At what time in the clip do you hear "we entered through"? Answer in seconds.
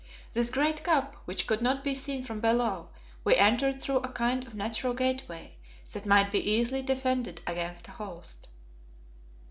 3.23-3.97